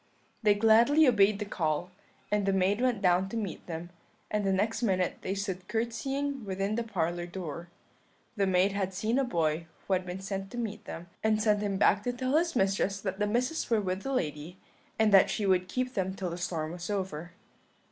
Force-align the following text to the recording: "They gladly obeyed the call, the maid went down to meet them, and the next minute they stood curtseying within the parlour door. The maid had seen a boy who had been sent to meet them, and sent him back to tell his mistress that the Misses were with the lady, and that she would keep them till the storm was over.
"They 0.41 0.55
gladly 0.55 1.07
obeyed 1.07 1.37
the 1.37 1.45
call, 1.45 1.91
the 2.31 2.51
maid 2.51 2.81
went 2.81 3.03
down 3.03 3.29
to 3.29 3.37
meet 3.37 3.63
them, 3.67 3.91
and 4.31 4.43
the 4.43 4.51
next 4.51 4.81
minute 4.81 5.19
they 5.21 5.35
stood 5.35 5.67
curtseying 5.67 6.43
within 6.43 6.73
the 6.73 6.81
parlour 6.81 7.27
door. 7.27 7.69
The 8.35 8.47
maid 8.47 8.71
had 8.71 8.95
seen 8.95 9.19
a 9.19 9.23
boy 9.23 9.67
who 9.85 9.93
had 9.93 10.07
been 10.07 10.19
sent 10.19 10.49
to 10.49 10.57
meet 10.57 10.85
them, 10.85 11.05
and 11.23 11.39
sent 11.39 11.61
him 11.61 11.77
back 11.77 12.01
to 12.05 12.13
tell 12.13 12.35
his 12.35 12.55
mistress 12.55 12.99
that 12.99 13.19
the 13.19 13.27
Misses 13.27 13.69
were 13.69 13.79
with 13.79 14.01
the 14.01 14.11
lady, 14.11 14.57
and 14.97 15.11
that 15.13 15.29
she 15.29 15.45
would 15.45 15.67
keep 15.69 15.93
them 15.93 16.15
till 16.15 16.31
the 16.31 16.37
storm 16.39 16.71
was 16.71 16.89
over. 16.89 17.33